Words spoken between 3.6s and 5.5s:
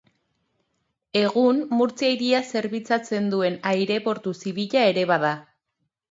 aireportu zibila ere bada.